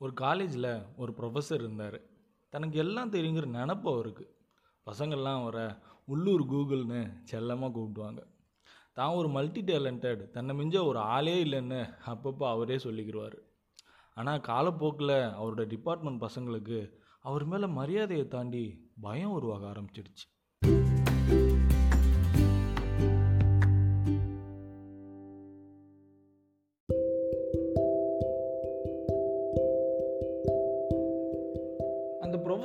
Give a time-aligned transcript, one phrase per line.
[0.00, 1.98] ஒரு காலேஜில் ஒரு ப்ரொஃபஸர் இருந்தார்.
[2.48, 4.24] தனக்கு எல்லாம் தெரியுங்கிற நினப்பு அவருக்கு.
[4.86, 5.66] பசங்கள்லாம் அவரை
[6.04, 8.20] உள்ளூர் கூகுள்னு செல்லமாக கூப்பிடுவாங்க.
[8.92, 13.38] தான் ஒரு மல்டி டேலண்டட் தன்னை மிஞ்ச ஒரு ஆளே இல்லைன்னு அப்பப்போ அவரே சொல்லிக்கிடுவார்
[14.14, 16.78] ஆனால் காலப்போக்கில் அவரோட டிபார்ட்மெண்ட் பசங்களுக்கு
[17.20, 20.26] அவர் மேலே மரியாதையை தாண்டி பயம் உருவாக ஆரம்பிச்சிடுச்சு.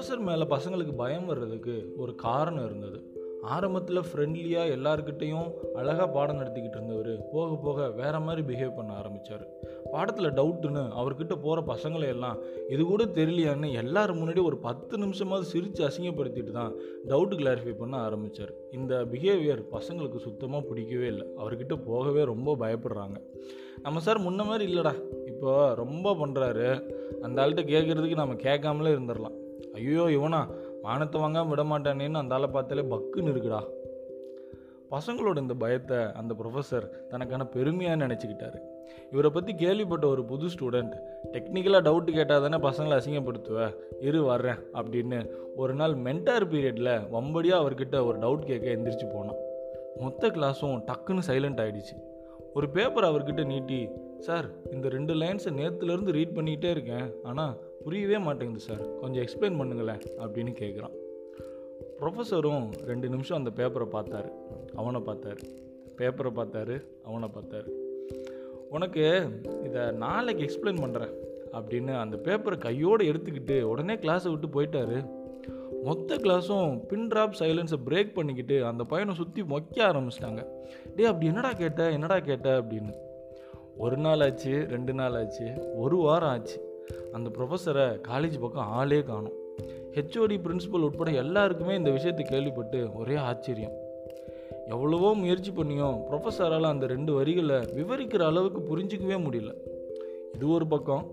[0.01, 2.99] ப்ரொஃபஸர் மேலே பசங்களுக்கு பயம் வர்றதுக்கு ஒரு காரணம் இருந்தது.
[3.55, 9.43] ஆரம்பத்தில் ஃப்ரெண்ட்லியாக எல்லாருக்கிட்டேயும் அழகாக பாடம் நடத்திக்கிட்டு இருந்தவர் போக போக வேற மாதிரி பிஹேவ் பண்ண ஆரம்பித்தார்
[9.91, 15.83] பாடத்தில் டவுட்டுன்னு அவர்கிட்ட போகிற பசங்களை எல்லாம் இது கூட தெரியலையான்னு எல்லாரும் முன்னாடி ஒரு பத்து நிமிஷமாவது சிரித்து
[15.89, 16.73] அசிங்கப்படுத்திட்டு தான்
[17.11, 21.27] டவுட்டு கிளாரிஃபை பண்ண ஆரம்பித்தார் இந்த பிஹேவியர் பசங்களுக்கு சுத்தமாக பிடிக்கவே இல்லை.
[21.41, 23.19] அவர்கிட்ட போகவே ரொம்ப பயப்படுறாங்க.
[23.85, 24.95] நம்ம சார் முன்ன மாதிரி இல்லைடா.
[25.33, 25.51] இப்போ
[25.83, 26.67] ரொம்ப பண்ணுறாரு
[27.21, 29.37] அந்த ஆள்கிட்ட கேட்குறதுக்கு நம்ம கேட்காமலே இருந்துடலாம்
[29.73, 30.39] ஐயோ இவனா
[30.81, 33.61] வானத்தை வாங்காம விட மாட்டானேன்னு அந்த ஆளை பார்த்தாலே பக்குன்னு இருக்குடா.
[34.91, 38.59] பசங்களோட இந்த பயத்தை அந்த ப்ரொஃபஸர் தனக்கான பெருமையாக நினச்சிக்கிட்டாரு.
[39.11, 40.95] இவரை பற்றி கேள்விப்பட்ட ஒரு புது ஸ்டூடெண்ட்
[41.33, 43.73] டெக்னிக்கலாக டவுட்டு கேட்டால் தானே பசங்களை அசிங்கப்படுத்துவ?
[43.99, 45.19] இரு வர்றேன் அப்படின்னு
[45.55, 49.39] ஒரு நாள் மென்டார் பீரியடில் வம்படியாக அவர்கிட்ட ஒரு டவுட் கேட்க எந்திரிச்சு போனான்.
[49.99, 51.97] மொத்த கிளாஸும் டக்குன்னு சைலண்ட் ஆகிடுச்சு
[52.53, 53.89] ஒரு பேப்பர் அவர்கிட்ட நீட்டி
[54.21, 57.13] சார் இந்த ரெண்டு லைன்ஸை நேற்றுலேருந்து ரீட் பண்ணிக்கிட்டே இருக்கேன்.
[57.23, 58.83] ஆனால் புரியவே மாட்டேங்குது சார்.
[58.95, 60.95] கொஞ்சம் எக்ஸ்பிளைன் பண்ணுங்களேன் அப்படின்னு கேட்குறான்
[61.99, 64.29] ப்ரொஃபஸரும் ரெண்டு நிமிஷம் அந்த பேப்பரை பார்த்தாரு.
[64.75, 65.43] அவனை பார்த்தாரு.
[65.97, 67.69] பேப்பரை பார்த்தாரு அவனை பார்த்தாரு.
[68.69, 69.29] உனக்கு
[69.63, 71.13] இதை நாளைக்கு எக்ஸ்பிளைன் பண்ணுறேன்
[71.51, 75.09] அப்படின்னு அந்த பேப்பரை கையோடு எடுத்துக்கிட்டு உடனே கிளாஸை விட்டு போயிட்டாரு.
[75.83, 80.45] மொத்த கிளாஸும் பின் ட்ராப் சைலன்ஸை பிரேக் பண்ணிக்கிட்டு அந்த பையனை சுற்றி மொக்க ஆரம்பிச்சிட்டாங்க.
[80.95, 81.91] டே அப்படி என்னடா கேட்ட?
[81.91, 82.61] என்னடா கேட்ட?
[82.61, 82.93] அப்படின்னு.
[83.77, 86.83] ஒரு நாள் ஆச்சு ரெண்டு நாள் ஆச்சு ஒரு வாரம் ஆச்சு.
[87.11, 89.33] அந்த ப்ரொஃபஸரை காலேஜ் பக்கம் ஆளே காணும்.
[89.93, 93.71] ஹெச்ஓடி பிரின்சிபல் உட்பட எல்லாருக்குமே இந்த விஷயத்தை கேள்விப்பட்டு ஒரே ஆச்சரியம்.
[94.67, 99.53] எவ்வளவோ முயற்சி பண்ணியும் ப்ரொஃபஸரால் அந்த ரெண்டு வரிகளை விவரிக்கிற அளவுக்கு புரிஞ்சிக்கவே முடியல.
[100.33, 101.11] இது ஒரு பக்கம்.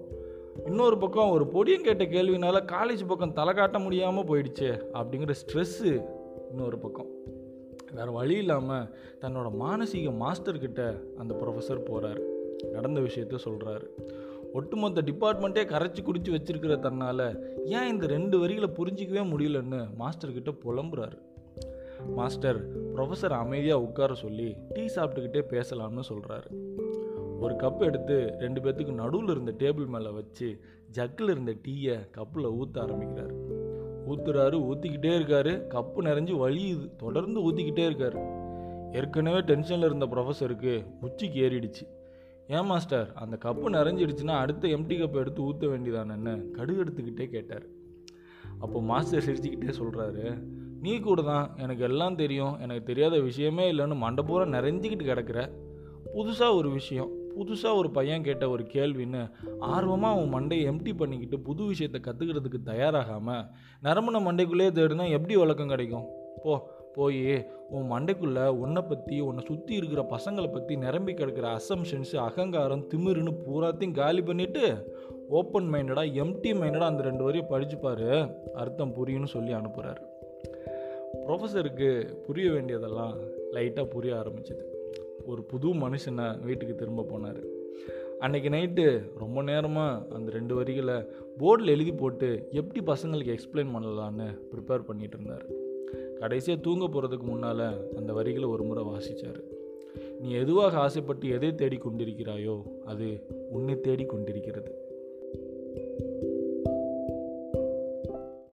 [0.66, 6.04] இன்னொரு பக்கம் ஒரு பொடியம் கேட்ட கேள்வினால காலேஜ் பக்கம் தலை காட்ட முடியாமல் போயிடுச்சே அப்படிங்கிற ஸ்ட்ரெஸ்ஸு
[6.50, 7.06] இன்னொரு பக்கம்.
[7.92, 13.86] வேறு வழி இல்லாமல் தன்னோட மானசீக மாஸ்டர்கிட்ட அந்த ப்ரொஃபஸர் போகிறாரு நடந்த விஷயத்த சொல்கிறாரு
[14.52, 21.19] ஒட்டுமொத்த டிபார்ட்மெண்ட்டே கரைச்சி குடிச்சு வச்சிருக்கிற தன்னால் ஏன் இந்த ரெண்டு வரிகளை புரிஞ்சிக்கவே முடியலன்னு மாஸ்டர்கிட்ட புலம்புறாரு.
[22.14, 26.76] மாஸ்டர் ப்ரொஃபஸர் அமைதியாக உட்கார சொல்லி டீ சாப்பிட்டுக்கிட்டே பேசலாம்னு சொல்கிறாரு
[27.41, 30.60] ஒரு கப் எடுத்து ரெண்டு பேர்த்துக்கு நடுவில் இருந்த டேபிள் மேலே வச்சு
[30.92, 33.34] ஜக்கில் இருந்த டீயை கப்பில் ஊற்ற ஆரம்பிக்கிறாரு.
[34.08, 35.66] ஊற்றுறாரு ஊற்றிக்கிட்டே இருக்காரு.
[35.75, 36.96] கப்பு நிறைஞ்சு வலியுது.
[36.96, 38.46] தொடர்ந்து ஊற்றிக்கிட்டே இருக்காரு.
[38.92, 41.97] ஏற்கனவே டென்ஷனில் இருந்த ப்ரொஃபஸருக்கு உச்சிக்கு ஏறிடுச்சு.
[42.50, 43.12] ஏன் மாஸ்டர்?
[43.14, 47.66] அந்த கப்பு நிறைஞ்சிடுச்சுன்னா அடுத்த எம்டி கப்பை எடுத்து ஊற்ற வேண்டியதானன்னு கடுகு எடுத்துக்கிட்டே கேட்டார்.
[48.59, 50.42] அப்போ மாஸ்டர் சிரிச்சுக்கிட்டே சொல்கிறாரு
[50.81, 51.56] நீ கூட தான்.
[51.56, 52.58] எனக்கு எல்லாம் தெரியும்.
[52.60, 55.50] எனக்கு தெரியாத விஷயமே இல்லைன்னு மண்டை நிறைஞ்சிக்கிட்டு கிடக்கிற.
[56.14, 57.10] புதுசாக ஒரு விஷயம்.
[57.38, 63.47] புதுசாக ஒரு பையன் கேட்ட ஒரு கேள்வின்னு ஆர்வமாக அவன் மண்டையை எம்டி பண்ணிக்கிட்டு புது விஷயத்தை கற்றுக்கிறதுக்கு தயாராகாமல்
[63.82, 66.06] நரம்புன மண்டைக்குள்ளேயே தேடுனா எப்படி வழக்கம் கிடைக்கும்.
[66.42, 67.22] போ போய்
[67.76, 73.98] உன் மண்டைக்குள்ளே உன்னை பற்றி உன்னை சுற்றி இருக்கிற பசங்களை பற்றி நிரம்பி கிடக்கிற அசம்ஷன்ஸு அகங்காரம் திமிருன்னு பூராத்தையும்
[74.00, 74.64] காலி பண்ணிவிட்டு
[75.38, 78.08] ஓப்பன் மைண்டடாக எம்டி மைண்டடாக அந்த ரெண்டு வரையும் படிச்சுப்பார்
[78.62, 80.03] அர்த்தம் புரியும்னு சொல்லி அனுப்புகிறாரு
[81.26, 81.91] ப்ரொஃபஸருக்கு
[82.26, 83.14] புரிய வேண்டியதெல்லாம்
[83.54, 84.64] லைட்டாக புரிய ஆரம்பிச்சிது.
[85.31, 87.41] ஒரு புது மனுஷனை வீட்டுக்கு திரும்ப போனார்.
[88.25, 88.84] அன்றைக்கி நைட்டு
[89.22, 90.97] ரொம்ப நேரமாக அந்த ரெண்டு வரிகளை
[91.41, 92.28] போர்டில் எழுதி போட்டு
[92.60, 95.47] எப்படி பசங்களுக்கு எக்ஸ்பிளைன் பண்ணலான்னு ப்ரிப்பேர் பண்ணிகிட்டு இருந்தார்.
[96.19, 97.66] கடைசியாக தூங்க போகிறதுக்கு முன்னால்
[97.97, 99.41] அந்த வரிகளை ஒரு முறை வாசித்தார்
[100.21, 103.09] நீ எதுவாக ஆசைப்பட்டு எதை தேடி கொண்டிருக்கிறாயோ அது
[103.50, 104.71] உன்னை தேடி கொண்டிருக்கிறது